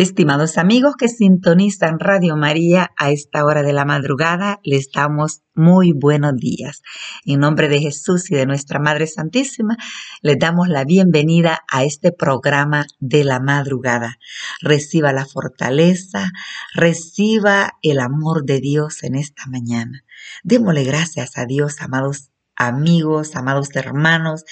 [0.00, 5.92] Estimados amigos que sintonizan Radio María a esta hora de la madrugada, les damos muy
[5.92, 6.80] buenos días.
[7.26, 9.76] En nombre de Jesús y de nuestra Madre Santísima,
[10.22, 14.16] les damos la bienvenida a este programa de la madrugada.
[14.62, 16.30] Reciba la fortaleza,
[16.72, 20.02] reciba el amor de Dios en esta mañana.
[20.42, 22.29] Démosle gracias a Dios, amados
[22.60, 24.44] amigos, amados hermanos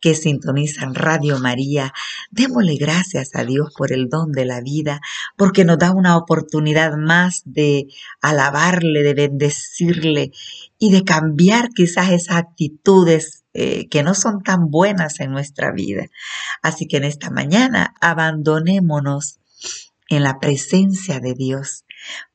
[0.00, 1.92] que sintonizan Radio María.
[2.32, 5.00] Démosle gracias a Dios por el don de la vida,
[5.36, 7.86] porque nos da una oportunidad más de
[8.20, 10.32] alabarle, de bendecirle
[10.78, 16.06] y de cambiar quizás esas actitudes eh, que no son tan buenas en nuestra vida.
[16.62, 19.38] Así que en esta mañana abandonémonos
[20.08, 21.84] en la presencia de Dios.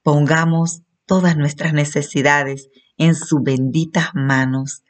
[0.04, 4.84] Pongamos todas nuestras necesidades en sus benditas manos.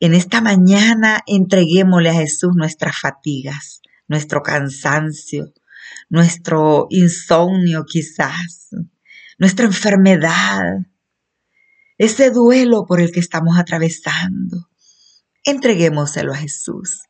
[0.00, 5.52] En esta mañana entreguémosle a Jesús nuestras fatigas, nuestro cansancio,
[6.08, 8.70] nuestro insomnio quizás,
[9.38, 10.62] nuestra enfermedad,
[11.98, 14.68] ese duelo por el que estamos atravesando.
[15.44, 17.02] Entreguémoselo a Jesús.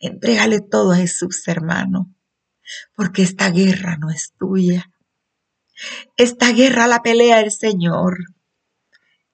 [0.00, 2.14] Entrégale todo a Jesús, hermano,
[2.94, 4.90] porque esta guerra no es tuya.
[6.16, 8.18] Esta guerra la pelea el Señor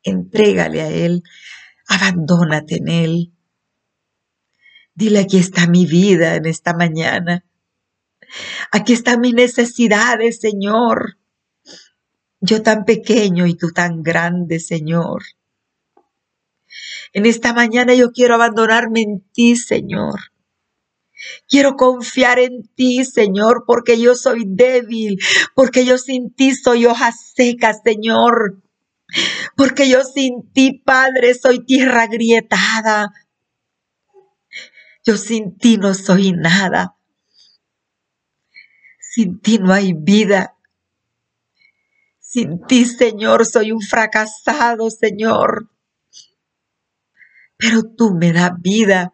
[0.04, 1.22] entrégale a Él,
[1.88, 3.32] abandónate en Él.
[4.94, 7.44] Dile, aquí está mi vida en esta mañana.
[8.70, 11.18] Aquí están mis necesidades, Señor.
[12.40, 15.22] Yo tan pequeño y tú tan grande, Señor.
[17.12, 20.20] En esta mañana yo quiero abandonarme en ti, Señor.
[21.48, 25.18] Quiero confiar en ti, Señor, porque yo soy débil,
[25.54, 28.63] porque yo sin ti soy hoja seca, Señor
[29.56, 33.12] porque yo sin ti, Padre, soy tierra agrietada.
[35.04, 36.96] Yo sin ti no soy nada.
[39.00, 40.56] Sin ti no hay vida.
[42.18, 45.70] Sin ti, Señor, soy un fracasado, Señor.
[47.56, 49.12] Pero tú me das vida,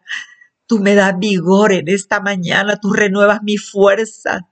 [0.67, 4.50] tú me das vigor en esta mañana, tú renuevas mi fuerza.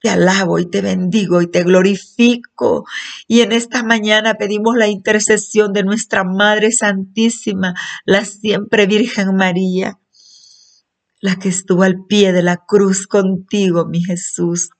[0.00, 2.86] Te alabo y te bendigo y te glorifico.
[3.28, 7.74] Y en esta mañana pedimos la intercesión de nuestra Madre Santísima,
[8.06, 9.98] la siempre Virgen María,
[11.20, 14.70] la que estuvo al pie de la cruz contigo, mi Jesús.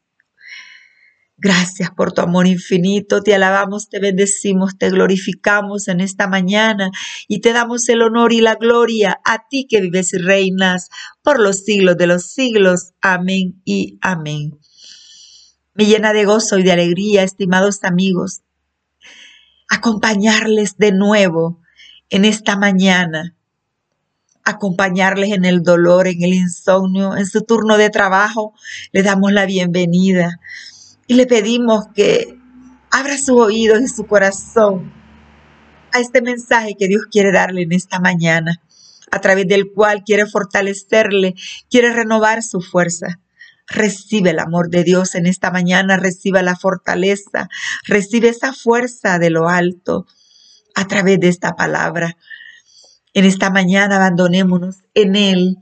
[1.42, 6.90] Gracias por tu amor infinito, te alabamos, te bendecimos, te glorificamos en esta mañana
[7.28, 10.90] y te damos el honor y la gloria a ti que vives y reinas
[11.22, 12.92] por los siglos de los siglos.
[13.00, 14.58] Amén y amén.
[15.80, 18.42] Me llena de gozo y de alegría, estimados amigos,
[19.66, 21.58] acompañarles de nuevo
[22.10, 23.34] en esta mañana,
[24.44, 28.52] acompañarles en el dolor, en el insomnio, en su turno de trabajo.
[28.92, 30.38] Le damos la bienvenida
[31.06, 32.38] y le pedimos que
[32.90, 34.92] abra sus oídos y su corazón
[35.92, 38.60] a este mensaje que Dios quiere darle en esta mañana,
[39.10, 41.36] a través del cual quiere fortalecerle,
[41.70, 43.18] quiere renovar su fuerza.
[43.70, 47.48] Recibe el amor de Dios en esta mañana, recibe la fortaleza,
[47.86, 50.06] recibe esa fuerza de lo alto
[50.74, 52.16] a través de esta palabra.
[53.14, 55.58] En esta mañana abandonémonos en Él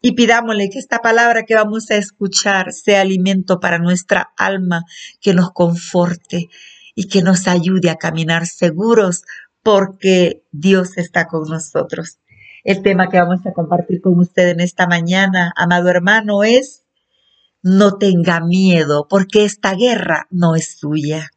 [0.00, 4.84] y pidámosle que esta palabra que vamos a escuchar sea alimento para nuestra alma,
[5.20, 6.48] que nos conforte
[6.94, 9.22] y que nos ayude a caminar seguros
[9.64, 12.18] porque Dios está con nosotros.
[12.62, 16.85] El tema que vamos a compartir con usted en esta mañana, amado hermano, es
[17.66, 21.32] no tenga miedo, porque esta guerra no es suya.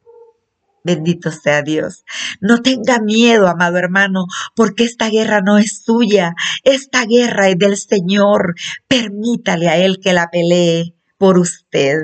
[0.84, 2.04] Bendito sea Dios.
[2.40, 6.34] No tenga miedo, amado hermano, porque esta guerra no es suya.
[6.62, 8.54] Esta guerra es del Señor.
[8.86, 11.96] Permítale a Él que la pelee por usted.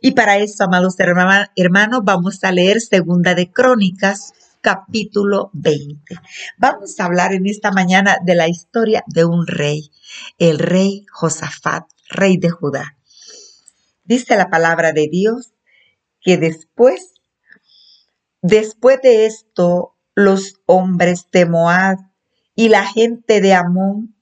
[0.00, 6.20] Y para eso, amados hermanos, vamos a leer Segunda de Crónicas, capítulo 20.
[6.56, 9.90] Vamos a hablar en esta mañana de la historia de un rey,
[10.38, 12.96] el rey Josafat, rey de Judá.
[14.04, 15.54] Dice la palabra de Dios
[16.20, 17.14] que después,
[18.42, 21.96] después de esto, los hombres de Moab
[22.54, 24.14] y la gente de Amón,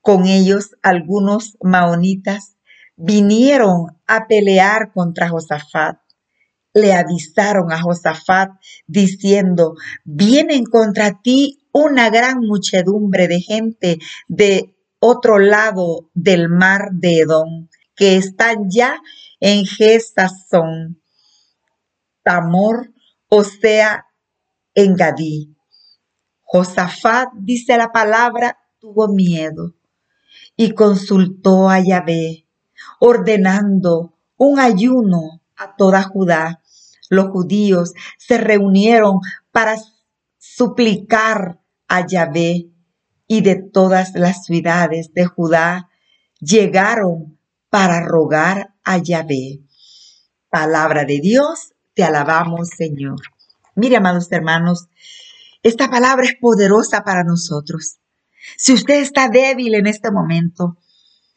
[0.00, 2.56] con ellos algunos maonitas,
[2.94, 5.98] vinieron a pelear contra Josafat.
[6.72, 8.52] Le avisaron a Josafat
[8.86, 9.74] diciendo,
[10.04, 13.98] vienen contra ti una gran muchedumbre de gente
[14.28, 17.68] de otro lado del mar de Edom
[17.98, 19.02] que están ya
[19.40, 21.02] en Gesazón,
[22.22, 22.92] Tamor,
[23.28, 24.06] o sea,
[24.74, 25.56] en Gadí.
[26.42, 29.74] Josafat, dice la palabra, tuvo miedo
[30.56, 32.46] y consultó a Yahvé,
[33.00, 36.62] ordenando un ayuno a toda Judá.
[37.10, 39.76] Los judíos se reunieron para
[40.38, 42.70] suplicar a Yahvé
[43.26, 45.88] y de todas las ciudades de Judá
[46.40, 47.37] llegaron
[47.70, 49.60] para rogar a Yahvé.
[50.50, 53.20] Palabra de Dios, te alabamos Señor.
[53.74, 54.88] Mire, amados hermanos,
[55.62, 57.98] esta palabra es poderosa para nosotros.
[58.56, 60.78] Si usted está débil en este momento,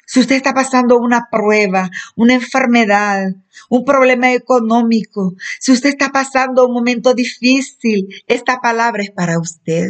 [0.06, 3.34] si usted está pasando una prueba, una enfermedad,
[3.70, 9.88] un problema económico, si usted está pasando un momento difícil, esta palabra es para usted.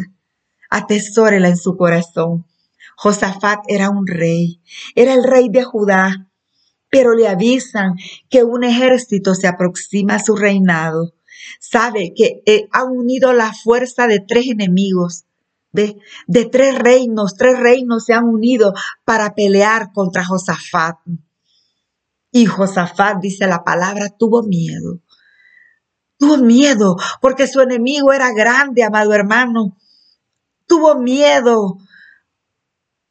[0.70, 2.46] Atesórela en su corazón.
[2.98, 4.62] Josafat era un rey,
[4.96, 6.31] era el rey de Judá,
[6.92, 7.96] pero le avisan
[8.30, 11.16] que un ejército se aproxima a su reinado.
[11.60, 15.26] Sabe que eh, ha unido la fuerza de tres enemigos
[15.72, 15.98] de,
[16.28, 18.74] de tres reinos, tres reinos se han unido
[19.06, 20.98] para pelear contra Josafat.
[22.32, 25.00] Y Josafat, dice la palabra, tuvo miedo.
[26.18, 29.78] Tuvo miedo porque su enemigo era grande, amado hermano.
[30.68, 31.78] Tuvo miedo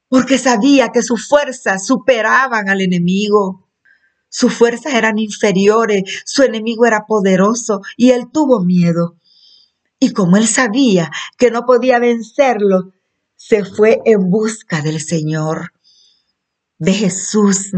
[0.08, 3.69] porque sabía que sus fuerzas superaban al enemigo.
[4.30, 9.16] Sus fuerzas eran inferiores, su enemigo era poderoso y él tuvo miedo.
[9.98, 12.92] Y como él sabía que no podía vencerlo,
[13.36, 15.72] se fue en busca del Señor,
[16.78, 17.72] de Jesús,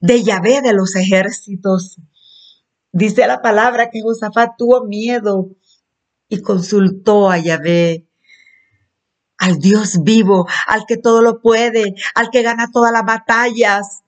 [0.00, 1.98] de Yahvé de los ejércitos.
[2.92, 5.50] Dice la palabra que Josafat tuvo miedo
[6.28, 8.06] y consultó a Yahvé,
[9.36, 14.02] al Dios vivo, al que todo lo puede, al que gana todas las batallas.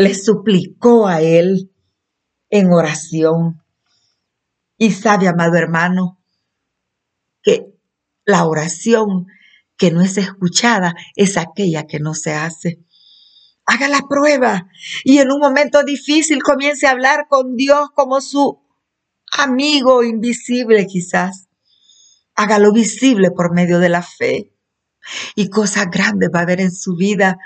[0.00, 1.74] Le suplicó a él
[2.48, 3.62] en oración.
[4.78, 6.18] Y sabe, amado hermano,
[7.42, 7.66] que
[8.24, 9.26] la oración
[9.76, 12.82] que no es escuchada es aquella que no se hace.
[13.66, 14.70] Haga la prueba
[15.04, 18.58] y en un momento difícil comience a hablar con Dios como su
[19.36, 21.50] amigo invisible quizás.
[22.34, 24.50] Hágalo visible por medio de la fe
[25.34, 27.36] y cosas grandes va a haber en su vida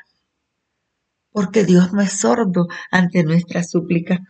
[1.34, 4.20] porque Dios no es sordo ante nuestra súplica.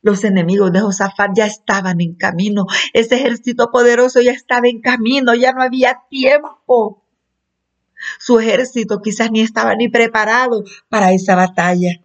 [0.00, 2.66] Los enemigos de Josafat ya estaban en camino.
[2.92, 7.04] Ese ejército poderoso ya estaba en camino, ya no había tiempo.
[8.18, 12.02] Su ejército quizás ni estaba ni preparado para esa batalla.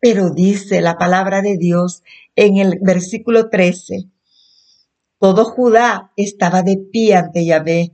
[0.00, 2.02] Pero dice la palabra de Dios
[2.34, 4.08] en el versículo 13,
[5.20, 7.92] todo Judá estaba de pie ante Yahvé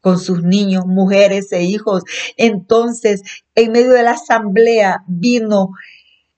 [0.00, 2.02] con sus niños, mujeres e hijos.
[2.36, 3.22] Entonces,
[3.54, 5.70] en medio de la asamblea vino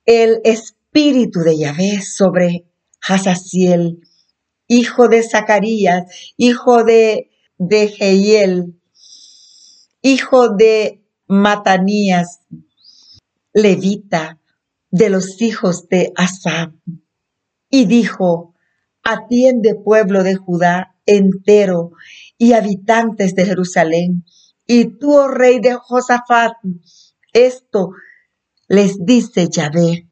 [0.05, 2.67] el espíritu de Yahvé sobre
[3.07, 4.01] Hazaziel,
[4.67, 6.05] hijo de Zacarías,
[6.37, 8.73] hijo de, de
[10.03, 12.41] hijo de Matanías,
[13.53, 14.39] levita,
[14.91, 16.73] de los hijos de Asab.
[17.69, 18.55] Y dijo,
[19.03, 21.93] atiende pueblo de Judá entero
[22.39, 24.25] y habitantes de Jerusalén.
[24.67, 26.53] Y tú, oh rey de Josafat,
[27.33, 27.91] esto
[28.69, 30.07] les dice Yahvé.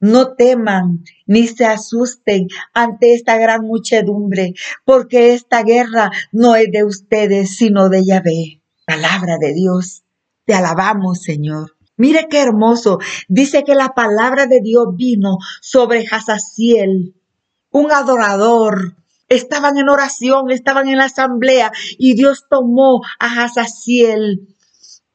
[0.00, 4.54] No teman ni se asusten ante esta gran muchedumbre,
[4.84, 8.62] porque esta guerra no es de ustedes, sino de Yahvé.
[8.86, 10.04] Palabra de Dios.
[10.44, 11.76] Te alabamos, Señor.
[11.96, 12.98] Mire qué hermoso.
[13.28, 17.14] Dice que la palabra de Dios vino sobre Hazaziel,
[17.70, 18.96] un adorador.
[19.28, 24.54] Estaban en oración, estaban en la asamblea y Dios tomó a Hazaziel,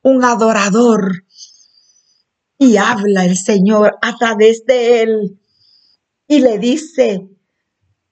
[0.02, 1.24] un adorador,
[2.58, 5.40] y habla el Señor a través de él
[6.28, 7.28] y le dice,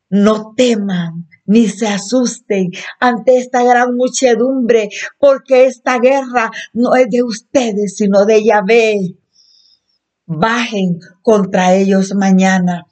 [0.10, 4.90] no teman ni se asusten ante esta gran muchedumbre,
[5.20, 9.16] porque esta guerra no es de ustedes, sino de Yahvé.
[10.26, 12.86] Bajen contra ellos mañana.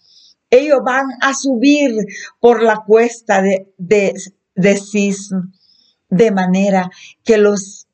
[0.49, 1.91] Ellos van a subir
[2.39, 4.13] por la cuesta de, de,
[4.55, 5.31] de Cis,
[6.09, 6.89] de manera
[7.23, 7.87] que los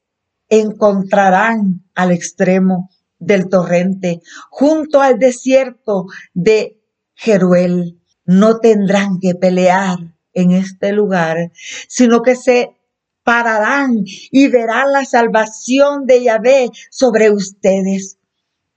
[0.49, 6.79] encontrarán al extremo del torrente, junto al desierto de
[7.15, 7.99] Jeruel.
[8.25, 9.97] No tendrán que pelear
[10.33, 11.51] en este lugar,
[11.87, 12.75] sino que se
[13.23, 18.17] pararán y verán la salvación de Yahvé sobre ustedes.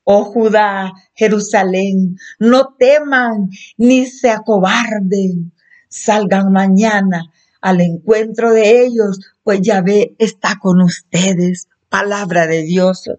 [0.08, 5.52] Oh Judá, Jerusalén, no teman ni se acobarden.
[5.88, 7.24] Salgan mañana
[7.60, 11.66] al encuentro de ellos, pues Yahvé está con ustedes.
[11.88, 13.10] Palabra de Dios.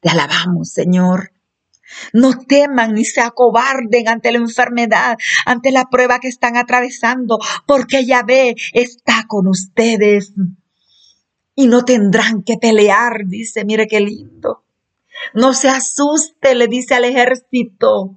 [0.00, 1.32] Te alabamos, Señor.
[2.14, 8.06] No teman ni se acobarden ante la enfermedad, ante la prueba que están atravesando, porque
[8.06, 10.32] Yahvé está con ustedes.
[11.54, 14.63] Y no tendrán que pelear, dice, mire qué lindo.
[15.32, 18.16] No se asuste, le dice al ejército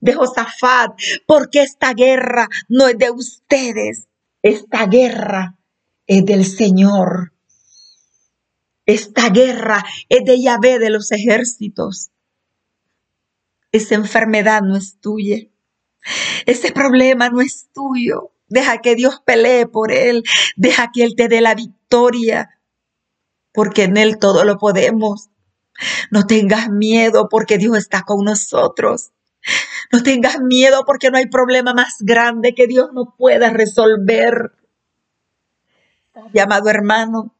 [0.00, 0.92] de Josafat,
[1.26, 4.08] porque esta guerra no es de ustedes,
[4.42, 5.58] esta guerra
[6.06, 7.32] es del Señor.
[8.86, 12.10] Esta guerra es de Yahvé de los ejércitos.
[13.70, 15.36] Esa enfermedad no es tuya.
[16.46, 18.32] Ese problema no es tuyo.
[18.46, 20.24] Deja que Dios pelee por él.
[20.56, 22.48] Deja que Él te dé la victoria.
[23.52, 25.28] Porque en Él todo lo podemos.
[26.10, 29.10] No tengas miedo porque Dios está con nosotros.
[29.92, 34.52] No tengas miedo porque no hay problema más grande que Dios no pueda resolver.
[36.32, 37.38] Llamado hermano,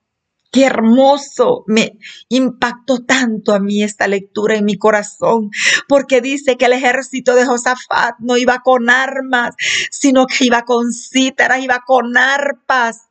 [0.50, 1.98] Qué hermoso, me
[2.30, 5.50] impactó tanto a mí esta lectura en mi corazón,
[5.86, 9.54] porque dice que el ejército de Josafat no iba con armas,
[9.90, 13.08] sino que iba con cítaras, iba con arpas,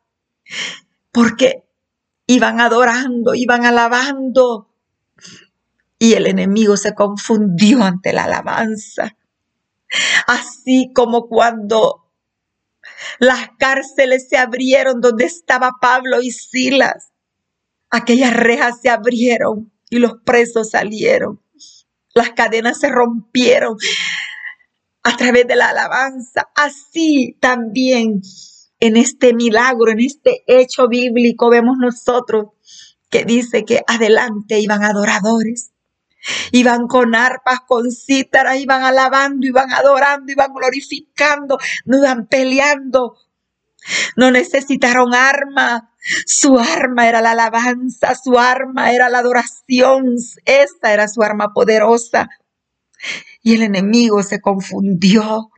[1.11, 1.63] porque
[2.25, 4.73] iban adorando, iban alabando,
[5.99, 9.15] y el enemigo se confundió ante la alabanza.
[10.27, 12.11] Así como cuando
[13.19, 17.11] las cárceles se abrieron donde estaba Pablo y Silas
[17.89, 21.41] aquellas rejas se abrieron y los presos salieron.
[22.13, 23.77] Las cadenas se rompieron
[25.03, 26.49] a través de la alabanza.
[26.55, 28.21] Así también
[28.79, 32.47] en este milagro, en este hecho bíblico, vemos nosotros
[33.09, 35.71] que dice que adelante iban adoradores.
[36.51, 43.15] Iban con arpas, con cítaras, iban alabando, iban adorando, iban glorificando, no iban peleando.
[44.15, 45.83] No necesitaron armas,
[46.25, 52.29] su arma era la alabanza, su arma era la adoración, esta era su arma poderosa.
[53.41, 55.51] Y el enemigo se confundió.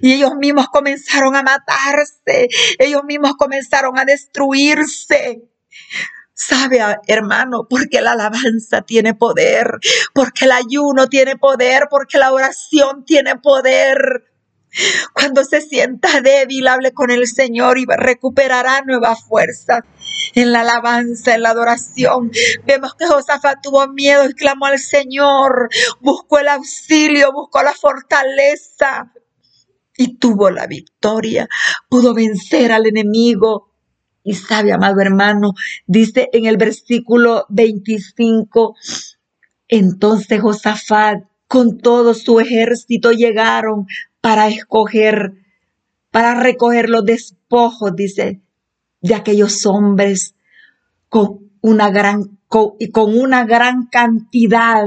[0.00, 5.42] Y ellos mismos comenzaron a matarse, ellos mismos comenzaron a destruirse.
[6.42, 9.78] Sabe, hermano, porque la alabanza tiene poder,
[10.14, 14.24] porque el ayuno tiene poder, porque la oración tiene poder.
[15.12, 19.84] Cuando se sienta débil, hable con el Señor y recuperará nueva fuerza
[20.34, 22.30] en la alabanza, en la adoración.
[22.64, 25.68] Vemos que Josafat tuvo miedo y clamó al Señor,
[26.00, 29.12] buscó el auxilio, buscó la fortaleza
[29.94, 31.46] y tuvo la victoria.
[31.90, 33.69] Pudo vencer al enemigo.
[34.30, 35.54] Y sabe, amado hermano,
[35.88, 38.76] dice en el versículo 25,
[39.66, 43.88] entonces Josafat con todo su ejército llegaron
[44.20, 45.32] para escoger,
[46.12, 48.40] para recoger los despojos, dice,
[49.00, 50.36] de aquellos hombres
[51.08, 54.84] con una gran, con, con una gran cantidad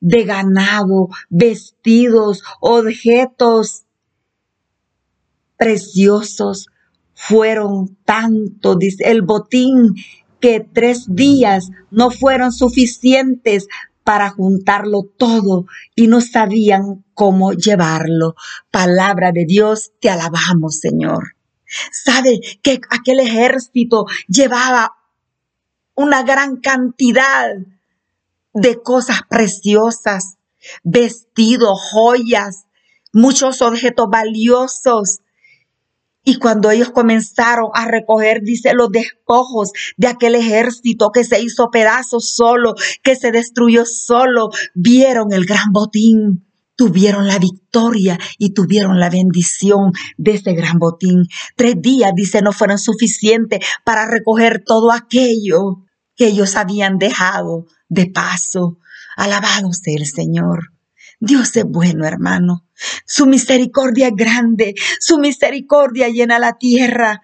[0.00, 3.82] de ganado, vestidos, objetos
[5.58, 6.68] preciosos.
[7.20, 9.96] Fueron tanto, dice el botín,
[10.38, 13.66] que tres días no fueron suficientes
[14.04, 18.36] para juntarlo todo y no sabían cómo llevarlo.
[18.70, 21.34] Palabra de Dios, te alabamos, Señor.
[21.90, 24.92] Sabe que aquel ejército llevaba
[25.96, 27.48] una gran cantidad
[28.54, 30.38] de cosas preciosas,
[30.84, 32.66] vestidos, joyas,
[33.12, 35.18] muchos objetos valiosos
[36.28, 41.70] y cuando ellos comenzaron a recoger, dice, los despojos de aquel ejército que se hizo
[41.70, 49.00] pedazos solo, que se destruyó solo, vieron el gran botín, tuvieron la victoria y tuvieron
[49.00, 51.24] la bendición de ese gran botín.
[51.56, 58.04] Tres días, dice, no fueron suficientes para recoger todo aquello que ellos habían dejado de
[58.04, 58.76] paso.
[59.16, 60.77] Alabado sea el Señor.
[61.20, 62.66] Dios es bueno, hermano.
[63.06, 67.22] Su misericordia es grande, su misericordia llena la tierra.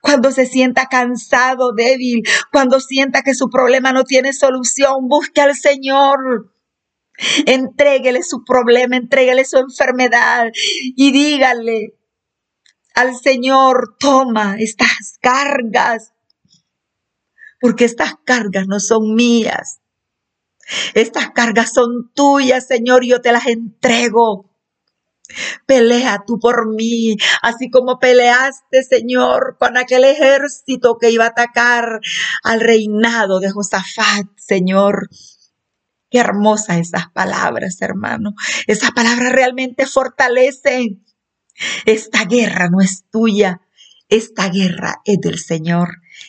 [0.00, 5.54] Cuando se sienta cansado, débil, cuando sienta que su problema no tiene solución, busque al
[5.54, 6.52] Señor.
[7.46, 11.94] Entréguele su problema, entréguele su enfermedad y dígale
[12.94, 16.14] al Señor, toma estas cargas,
[17.60, 19.80] porque estas cargas no son mías.
[20.94, 24.50] Estas cargas son tuyas, Señor, yo te las entrego.
[25.66, 32.00] Pelea tú por mí, así como peleaste, Señor, con aquel ejército que iba a atacar
[32.44, 35.08] al reinado de Josafat, Señor.
[36.10, 38.34] Qué hermosas esas palabras, hermano.
[38.68, 41.04] Esas palabras realmente fortalecen.
[41.86, 43.62] Esta guerra no es tuya,
[44.08, 45.88] Esta guerra es del Señor.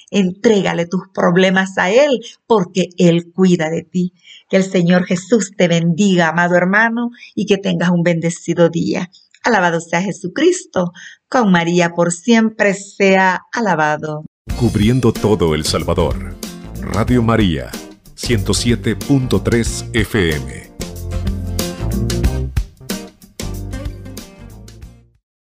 [0.09, 4.13] Entrégale tus problemas a Él porque Él cuida de ti.
[4.49, 9.09] Que el Señor Jesús te bendiga, amado hermano, y que tengas un bendecido día.
[9.43, 10.91] Alabado sea Jesucristo.
[11.29, 14.25] Con María por siempre sea alabado.
[14.59, 16.35] Cubriendo todo El Salvador.
[16.81, 17.69] Radio María,
[18.15, 20.67] 107.3 FM.